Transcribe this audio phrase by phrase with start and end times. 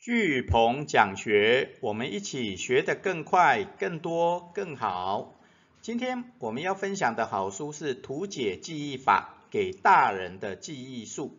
[0.00, 5.34] 巨鹏讲学，我们一起学得更快、更多、更好。
[5.82, 11.36] 今天我们要分享的好书是《图解记忆法给大人的记忆术》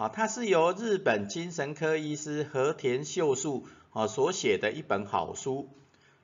[0.00, 5.68] 啊，它是由日本精神科医师和田秀树啊所写的一本好书。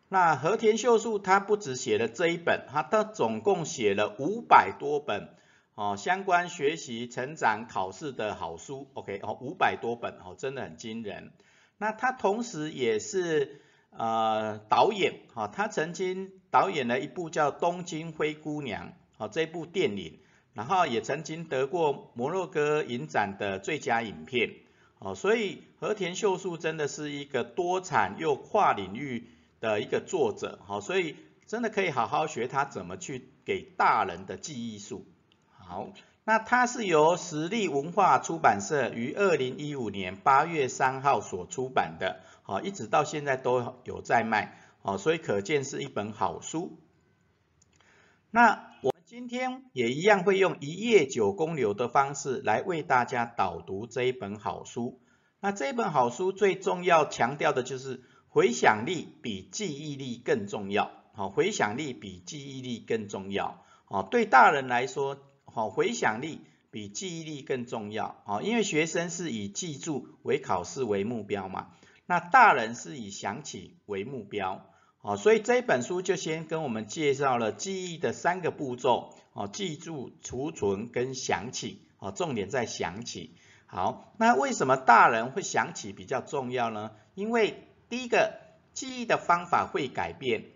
[0.09, 5.29] 那和田秀树他不只写了这一本，他他总共写了五百多本
[5.75, 8.87] 哦，相关学习、成长、考试的好书。
[8.95, 11.33] OK 哦，五百多本哦，真的很惊人。
[11.77, 13.61] 那他同时也是
[13.91, 20.19] 呃导演，哈，他曾经导演了一部叫《东京灰姑娘》，好这部电影，
[20.53, 24.55] 然后也曾经得过摩洛哥影展的最佳影片，
[24.99, 29.29] 哦，所以和田秀树真的是一个多产又跨领域
[29.61, 35.05] 的一个作者，好，所以真的可以好好学他怎么去给大人的记忆术，
[35.51, 35.89] 好。
[36.27, 46.79] 那它是由实力文化出版社于二零一五年八月三号所出版的，好，一直到现在都有在卖，好，所以可见是一本好书。
[48.31, 55.03] 那我们今天也一样会用一页九公流的方式来为大家导读这一本好书。
[55.41, 65.19] 那这本好书最重要强调的就是回想力比记忆力更重要，好，回想力比记忆力更重要，好，对大人来说。
[65.55, 66.41] 好，回想力
[66.73, 68.21] 比记忆力更重要。
[68.25, 71.69] 好，因为学生是以记住为考试为目标嘛，
[72.07, 74.67] 那大人是以想起为目标。
[74.99, 79.15] 好，所以这本书就先跟我们介绍了记忆的三个步骤。
[79.33, 81.87] 哦，记住、储存跟想起。
[82.01, 83.37] 哦，重点在想起。
[83.67, 86.91] 好，那为什么大人会想起比较重要呢？
[87.15, 88.41] 因为第一个，
[88.73, 90.47] 记忆的方法会改变，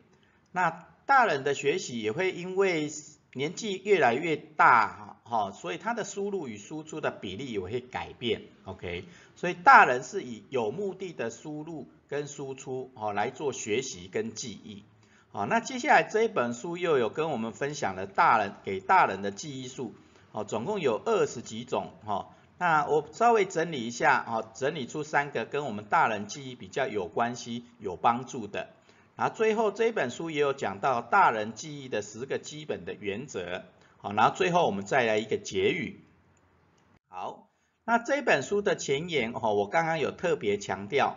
[0.51, 2.91] 那大人的学习也会因为。
[3.39, 9.05] 年纪越来越大，哈，所以他的输入与输出的比例也会改变，OK，
[9.37, 14.83] 所以大人是以有目的的输入跟输出，哦，来做学习跟记忆，
[15.31, 19.95] 好，那接下来这一本书又有跟我们分享了大人给大人的记忆术，
[20.33, 28.71] 哦，总共有二十几种，哈，那我稍微整理一下，哦，整理出三个跟我们大人记忆比较有关系、有帮助的。
[29.19, 33.65] 然后最后这本书也有讲到大人记忆的十个基本的原则，
[33.97, 35.99] 好，然后最后我们再来一个结语。
[37.09, 37.49] 好，
[37.85, 41.17] 那这本书的前言哦，我刚刚有特别强调，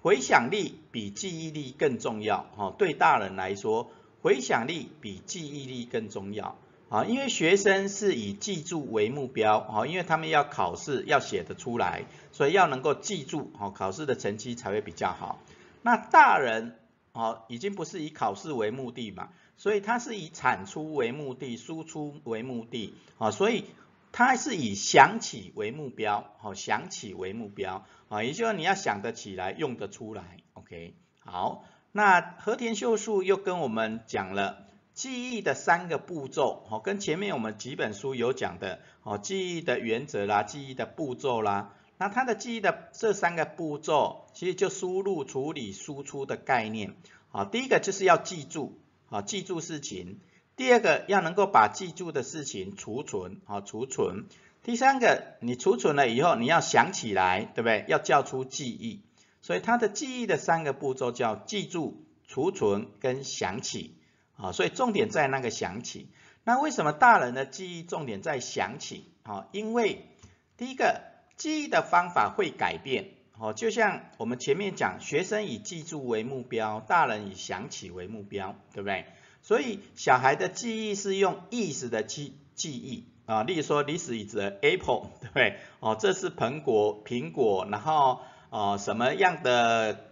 [0.00, 3.90] 回想力比记忆力更重要，哈，对大人来说，
[4.22, 6.56] 回想力比记忆力更重要，
[6.88, 15.38] 啊，因为学生是以记住为目标，哦，因为他们要考试要写得出来，所以要能够记住，好，考试的成绩才会比较好。
[15.82, 16.78] 那大人。
[17.14, 19.28] 好，已经不是以考试为目的嘛，
[19.58, 23.66] 所以它是以产出为目的，输出为目的，啊，所以
[24.12, 41.74] 它是以想起为目标，好，想起为目标，啊，也就是你要想得起来，用得出来，OK，好，那和田秀树又跟我们讲了记忆的三个步骤，好，跟前面我们几本书有讲的，好，记忆的原则啦，记忆的步骤啦。
[41.98, 46.96] 那它的记忆的这三个步骤，其实就输入、处理、输出的概念。
[47.30, 50.16] 好，第一个就是要记住，好，记住事情；
[50.56, 54.24] 第二个要能够把记住的事情储存，好，储存；
[54.64, 57.84] 第三个，你储存了以后，你要想起来，对不对？
[57.86, 59.00] 要叫出记忆。
[59.40, 63.96] 所以它的记忆的三个步骤叫记住、储存跟想起。
[64.36, 66.08] 啊，所以重点在那个想起。
[66.42, 69.04] 那为什么大人的记忆重点在想起？
[69.22, 70.08] 啊，因为
[70.56, 71.11] 第一个。
[71.42, 79.06] 记忆的方法会改变，哦，就像我们前面讲，学生以记住为目标，大人以想起为目标，对不对？
[79.42, 85.56] 所以小孩的记忆是用意识的记记忆啊，例如说，this is apple，对不对？
[85.80, 88.20] 哦，这是苹果，苹果，然后
[88.50, 90.11] 哦什么样的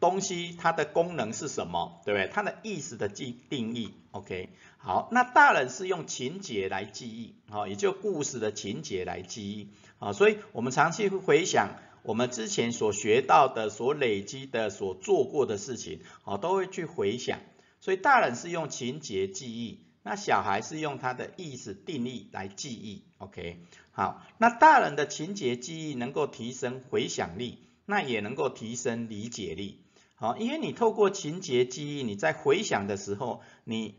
[0.00, 2.30] 东西，它的功能是什么，对不对？
[2.32, 9.70] 它的意思的记定义，OK，好，那大人是用情节来记忆，好，也就故事的情节来记忆。
[9.98, 11.70] 啊，所以我们长期回想
[12.02, 17.40] 我们之前所学到的、所累积的、所做过的事情，啊，都会去回想。
[17.80, 23.02] 所以大人是用情节记忆，那小孩是用他的意识定义来记忆。
[23.18, 23.58] OK，
[23.90, 29.82] 好，那大人的情节记忆能够提升回想力，那也能够提升理解力。
[30.20, 33.94] 好，因为你透过情节记忆，你在回想的时候，你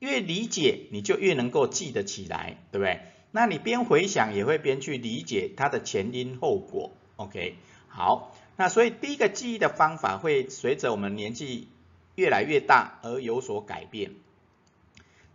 [0.00, 3.00] 越理解，你就越能够记得起来，对不对？
[3.30, 7.54] 那你边回想也会边去理解它的前因后果，OK？
[7.88, 11.68] 好，那所以第一个记忆的方法会随着我们年纪
[12.14, 14.12] 越来越大而有所改变。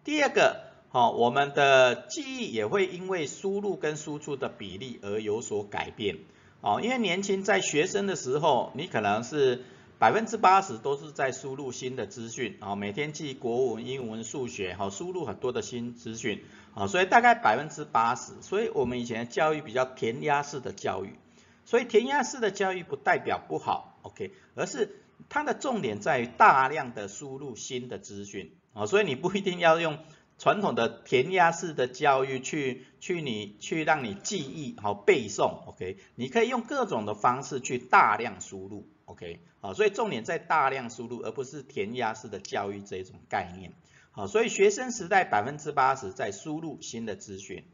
[0.03, 6.19] 第二个，好，我们的记忆也会因为输入跟输出的比例而有所改变。
[6.63, 9.65] 哦，因为年轻在学生的时候，你可能是
[9.99, 16.41] 百分之八十都是在输入新的资讯，啊，每天记国文、英文、数学，好，输入很多的新资讯，
[16.73, 21.19] 啊，所以大概百分之八十，所以我们以前教育比较填鸭式的教育，
[21.65, 29.97] 所以填鸭式的教育不代表不好，OK，而是它的重点在于大量的输入新的资讯，啊，所以你不一定要用。
[30.37, 35.97] 传统的填鸭式的教育，去去你去让你记忆好背诵，OK？
[36.15, 39.39] 你可以用各种的方式去大量输入，OK？
[39.61, 43.71] 好，所以重点在大量输入，而不是填鸭式的教育这一种概念。
[44.11, 47.65] 好，所以学生时代百分之八十在输入新的资讯。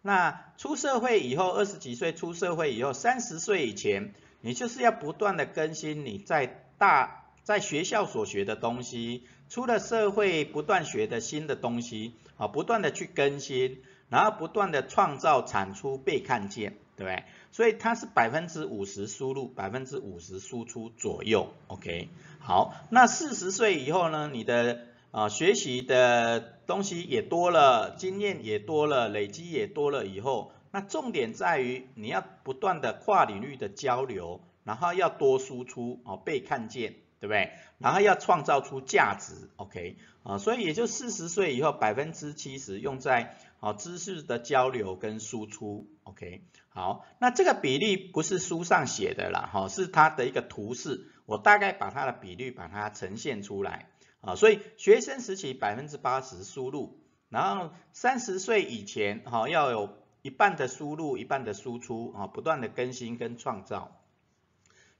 [0.00, 9.24] 那出社会以后，二十几岁出社会以后，三十岁以前，你就是要不断的更新你在大在学校所学的东西。
[9.48, 17.24] 出了社会，不断学的新的东西，啊，不断的去更新，然后不断的创造产出被看见，对不对？
[17.50, 22.08] 所以它是百分之五十输入，百分之五十输出左右，OK？
[22.38, 24.30] 好，那四十岁以后呢？
[24.32, 36.94] 你的啊学习的东西也多了，经验也多了，累积也多了以后，那重点在于你要不断的跨领域的交流，然后要多输出，哦，被看见。
[37.22, 37.52] 对不对？
[37.78, 53.88] 然后要创造出价值，OK，啊，所以也就四十岁以后，百分之七十用在啊知识的交流跟输出，OK，好，那这个比例不是书上写的啦，哈，是它的一个图示，我大概把它的比率把它呈现出来，
[54.20, 56.98] 啊，所以学生时期百分之八十输入，
[57.28, 63.96] 然后三十岁以前，哈，要有一半的输入，一半的输出，啊，不断的更新跟创造。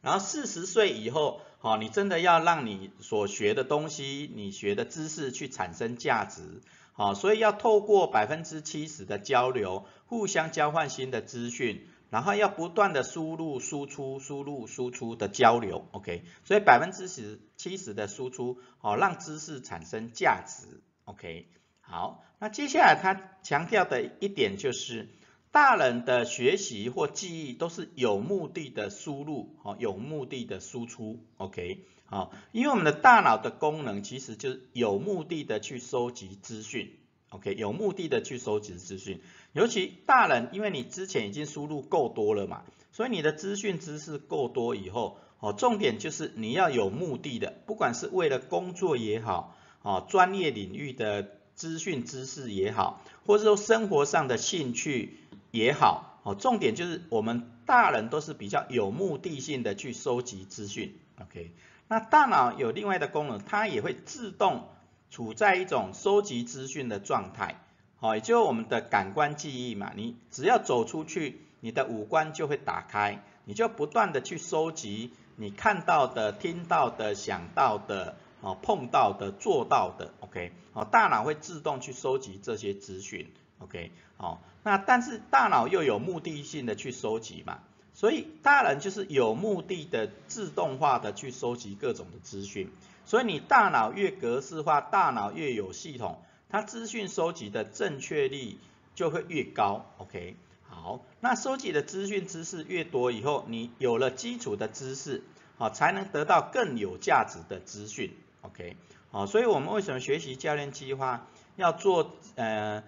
[0.02, 6.60] 然后四十岁以后，好，你真的要让你所学的东西，你学的知识去产生价值，
[6.92, 21.46] 好，所以要透过百分之七十的交流，互相交换新的资讯，然后要不断的输入、输出、输入、输出的交流，OK，所以百分之十七十的输出，好，让知识产生价值，OK，
[21.80, 25.08] 好，那接下来他强调的一点就是。
[25.52, 36.96] 大人的学习或记忆都是有目的的输入，哦，有目的的输出，OK，好，因为我们的大脑的功能其实就是有目的的去收集资讯
[37.28, 39.20] ，OK，有目的的去收集资讯，
[39.52, 55.18] 尤其大人，因为你之前已经输入够多了嘛，所以你的资讯知识够多以后，哦，重点就是你要有目的的，不管是为了工作也好，哦，专业领域的资讯知识也好，或者说生活上的兴趣。
[55.52, 61.52] 也好，哦，重点就是我们大人都是比较有目的性的去收集资讯，OK？
[61.88, 64.66] 那大脑有另外的功能，它也会自动
[65.10, 67.60] 处在一种收集资讯的状态，
[67.96, 69.92] 好，也就是我们的感官记忆嘛。
[69.94, 80.52] 你只要走出去，你的五官就会打开，你就不断的去收集你看到的、听到的、想到的、哦碰到的、做到的，OK？
[80.72, 83.30] 好，大脑会自动去收集这些资讯。
[83.62, 87.60] OK，好，那但是大脑又有目的性的去收集嘛，
[87.94, 92.70] 所以大人就是有目的的自动化的去收集各种的资讯，
[93.06, 98.58] 所以你大脑越格式化，大脑越有系统，它资讯收集的正确率
[98.96, 99.86] 就会越高。
[99.98, 100.34] OK，
[100.68, 105.22] 好，那收集的资讯知识越多以后，你有了基础的知识，
[105.56, 108.12] 好，才能得到更有价值的资讯。
[108.40, 108.76] OK，
[109.12, 112.82] 好，所以我们为什么学习教练计划要做呃？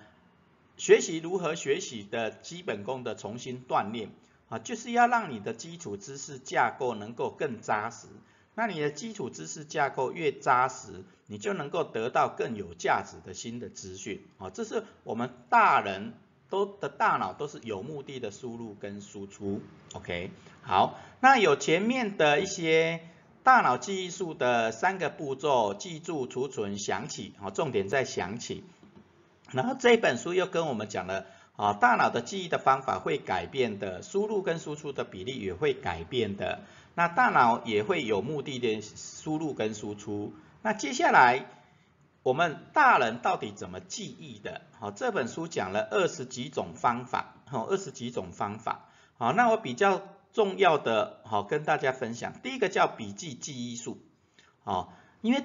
[0.77, 4.11] 学习如何学习的基本功的重新锻炼
[4.49, 8.09] 啊，就是要让你的基础知识架构能够更扎实。
[8.57, 14.51] 那你的基础知识架构越扎实，你就能够得到更有价值的新的资讯啊。
[14.51, 16.15] 这是我们大人
[16.51, 19.61] 都的大脑都是有目的的输入跟输出。
[19.95, 20.31] OK，
[20.63, 23.01] 好，那有前面的一些
[23.43, 28.63] 大脑记忆术的三个步骤，记住、储存、想起，啊，重点在想起。
[29.55, 36.63] 然后这本书又跟我们讲了啊，大脑的记忆的方法会改变的，输入跟输出的比例也会改变的。
[36.97, 40.35] 那大脑也会有目的的输入跟输出。
[40.63, 41.47] 那接下来
[42.25, 44.63] 我们大人到底怎么记忆的？
[44.81, 48.89] 好，这本书讲了二十几种方法，好，二十几种方法。
[49.17, 52.33] 好，那我比较重要的，好跟大家分享。
[52.43, 53.99] 第一个叫笔记记忆术，
[54.65, 55.45] 好，因为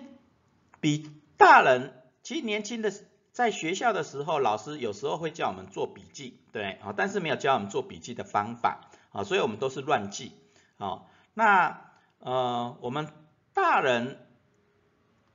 [0.79, 2.91] 比大人其实年轻的。
[3.39, 10.33] 在学校的时候，老师有时候会叫我们做笔记，对，啊，但是没有教我们做笔记的方法，啊，所以我们都是乱记，
[10.77, 11.03] 啊，
[11.33, 11.79] 那
[12.19, 13.07] 呃，我们
[13.53, 14.17] 大人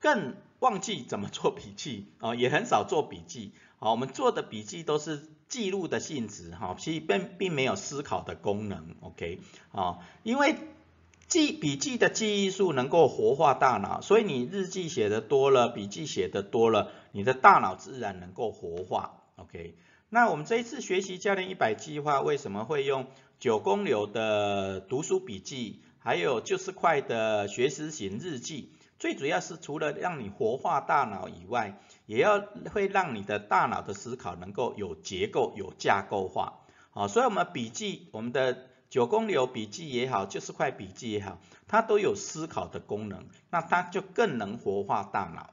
[0.00, 9.40] 更忘记怎么做笔记，啊，也很少做笔记，啊，我们做的笔记都是记录的性质哈，其实并并没有思考的功能，OK，
[9.72, 10.56] 啊，因为
[11.26, 19.76] 记笔记的记忆术能够活化大脑，所以你日记写的多了，笔记写的多了，你的大脑自然能够活化，OK。
[20.08, 23.06] 那我们这一次学习教练一百计划，为什么会用
[23.38, 28.72] 九宫流的读书笔记，还有就是快的学习型日记？
[28.98, 32.40] 最主要是除了让你活化大脑以外，也要
[32.72, 36.64] 会让你的大脑的思考能够有结构、有架构化。
[36.90, 38.58] 好，所以我们笔记，我们的
[38.90, 45.50] 九宫流笔记也好，就是块笔记也好，它都有思考的功能，那它就更能活化大脑。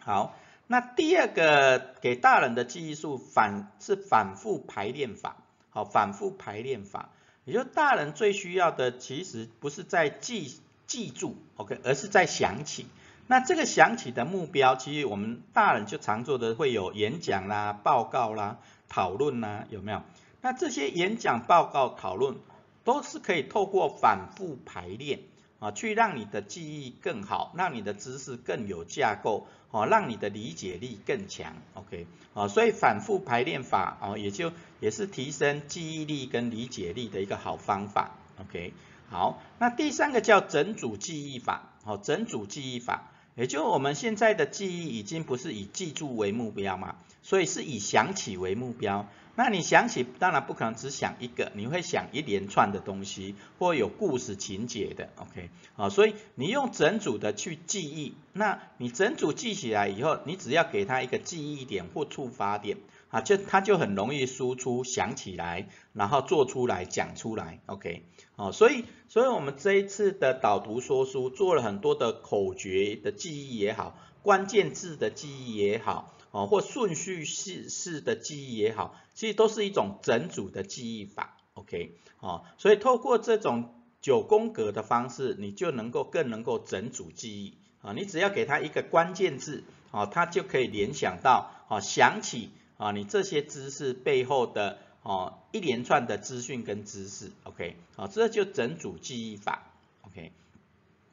[0.00, 5.36] 好，那第二个给大人的记忆术反是反复排练法。
[5.70, 7.10] 好，反复排练法，
[7.44, 10.60] 也就大人最需要的其实不是在记。
[10.86, 12.86] 记住，OK，而是在想起。
[13.26, 20.02] 那这个想起的目标，其实我们大人就常做的会有演讲啦、报告啦、讨论啦，有没有？
[20.42, 22.36] 那这些演讲、报告、讨论，
[22.84, 25.20] 都是可以透过反复排练
[25.64, 38.10] 啊，去让你的记忆更好，让你的知识更有架构，哦，让你的理解力更强，OK，啊，所以反复排练法哦，也就也是提升记忆力跟理解力的一个好方法
[38.42, 38.74] ，OK。
[39.08, 49.08] 好，那第三个叫整组记忆法，好，整组记忆法，也就我们现在的记忆已经不是以记住为目标嘛，所以是以想起为目标。
[49.36, 62.78] 那你想起，当然不可能只想一个，你会想一连串的东西，或有故事情节的，OK，好，所以你用整组的去记忆，那你整组记起来以后，你只要给他一个记忆点或触发点。
[63.10, 68.02] 啊，就它就很容易输出想起来，然后做出来讲出来，OK，
[68.34, 89.62] 哦，所以所以我们这一次的导读说书做了很多的口诀的记忆也好，关键字的记忆也好，哦，或顺序式式的记忆也好，其实都是一种整组的记忆法，OK，哦，所以透过这种九宫格的方式，你就能够更能够整组记忆，啊，你只要给它一个关键字，
[89.92, 92.50] 啊，它就可以联想到，啊，想起。
[92.76, 99.70] 啊，你这些知识背后的哦一连串的资讯跟知识，OK，好，这就整组记忆法
[100.02, 100.32] ，OK，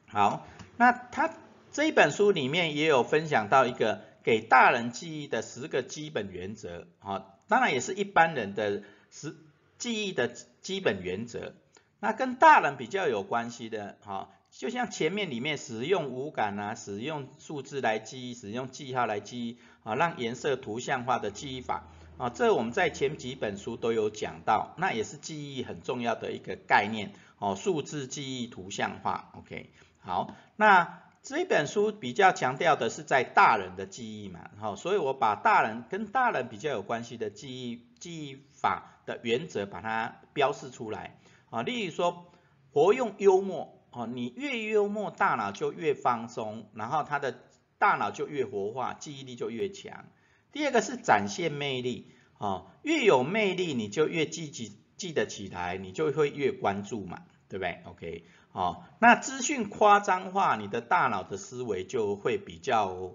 [0.08, 0.44] 好，
[0.76, 1.32] 那他
[1.70, 9.34] 这一本书里面也有分享到一个给大人记忆的十个基本原则，啊，当然也是一般人的十
[9.78, 10.28] 记忆的
[10.60, 11.54] 基本原则，
[12.00, 14.30] 那跟大人比较有关系的，哈。
[14.50, 21.88] 就像前面里面使用五感啊，使用数字来记忆，使用记号来记忆啊，让颜色图像化的记忆法
[22.18, 41.18] 啊，这我们在前几本书都有讲到，那也是记忆很重要的一个概念哦，数字记忆图像化，OK，好，那这本书比较强调的是在大人的记忆嘛，好，所以我把大人跟大人比较有关系的记忆记忆法的原则把它标示出来
[41.50, 42.32] 啊，例如说
[42.72, 43.78] 活用幽默。
[43.94, 47.38] 哦，你越幽默，大脑就越放松，然后他的
[47.76, 50.06] 大脑就越活化，记忆力就越强。
[50.50, 63.12] 第二个是展现魅力，哦，越有魅力，你就越积极记得起来，你就会越关注嘛，对不对？OK，哦，那资讯夸张化，你的大脑的思维就会比较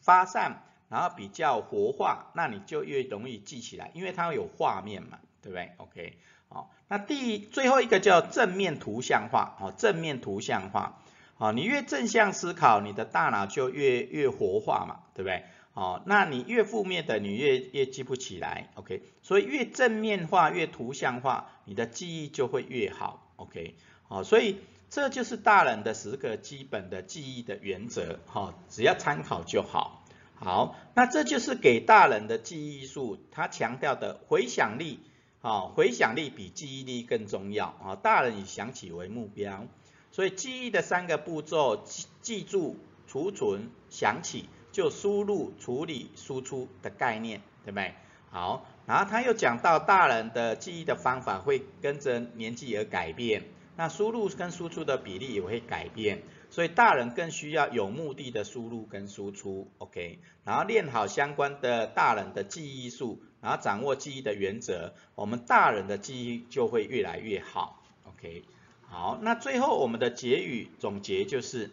[0.00, 6.18] 发散，然后比较活化，那你就越容易记起来，因为它有画面嘛，对不对？OK。
[6.48, 11.00] 好，那第最后一个叫正面图像化，哦，正面图像化，
[11.38, 15.44] 哦，你越正向思考，你的大脑就越越活化嘛，对不对？
[15.74, 19.04] 哦，那你越负面的，你越越记不起来，OK？
[19.22, 23.76] 所以越正面化，越图像化，你的记忆就会越好，OK？
[24.08, 24.58] 好，所以
[24.90, 30.04] 这就是大人的十个基本的记忆的原则，哈，只要参考就好。
[30.34, 35.00] 好，那这就是给大人的记忆术，他强调的回想力。
[35.42, 37.96] 好，回想力比记忆力更重要啊！
[37.96, 39.66] 大人以想起为目标，
[40.12, 47.94] 所以记忆的三个步骤：记记住、储存、想起，就输入、处理、输出的概念，对不对？
[48.30, 53.44] 好，然后他又讲到大人的记忆的方法会跟着年纪而改变，
[53.80, 56.20] 那输入跟输出的比例也会改变，
[56.50, 60.18] 所以大人更需要有目的的输入跟输出，OK？
[60.44, 63.22] 然后练好相关的大人的记忆术。
[63.40, 67.82] 然后掌握记忆的原则，我们大人的记忆就会越来越好。
[68.04, 68.44] OK，
[68.82, 71.70] 好，那最后我们的结语总结就是，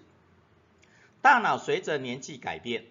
[1.22, 2.86] 大脑随着年纪改变，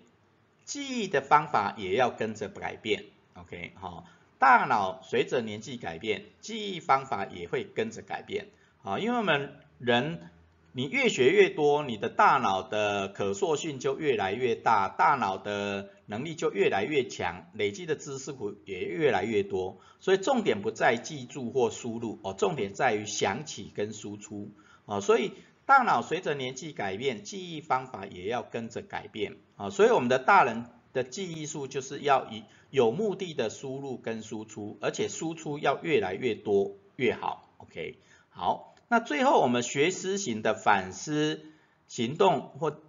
[0.66, 3.06] 记忆的方法也要跟着改变。
[3.32, 4.04] OK，好，
[4.38, 8.48] 大脑随着年纪改变，记忆方法也会跟着改变。
[8.86, 10.30] 啊，因为我们人
[10.70, 19.80] 你越学越多，你的大脑的可塑性就越来越大，大脑的能力就越来越强，累积的知识库也越来越多。
[19.98, 24.52] 所以重点不在记住或输入哦，重点在于想起跟输出
[24.84, 25.00] 啊。
[25.00, 25.32] 所以
[25.64, 29.68] 大脑随着年纪改变，记忆方法也要跟着改变啊。
[29.70, 37.50] 所以我们的大人的记忆术就是要以有目的的输入跟输出，而且输出要越来越多越好。
[37.56, 38.75] OK，好。
[38.88, 41.44] 那最后我们学思型的反思
[41.88, 42.80] 行动，或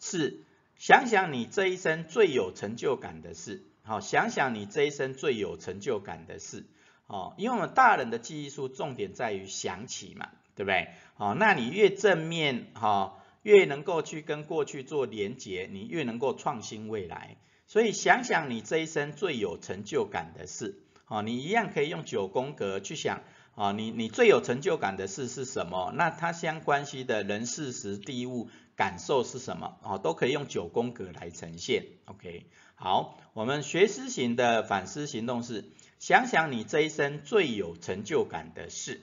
[0.00, 0.40] 是
[0.76, 6.66] 想想你这一生最有成就感的事，好，想想你这一生最有成就感的事，
[7.06, 10.88] 哦，因为我们大人的记忆术重点在于想起嘛，对不对？
[11.14, 17.36] 好，那你越正面，哈，越能够去跟过去做连结，你越能够创新未来。
[17.68, 23.22] 所以想想你这一生最有成就感的事，好，你一样可以用九宫格去想。
[23.54, 25.92] 啊，你你最有成就感的事是什么？
[25.94, 29.78] 那它相关系的人事时地物感受是什么？
[29.82, 31.86] 哦，都可以用九宫格来呈现。
[32.06, 35.64] OK，好，我们学思型的反思行动是
[36.00, 39.00] 想想你这一生最有成就感的事。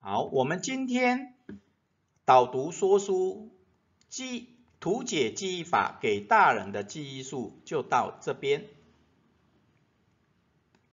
[0.00, 1.34] 好，我们今天
[2.24, 3.50] 导读说书
[4.08, 4.48] 记
[4.80, 8.64] 图解记忆法给大人的记忆术就到这边。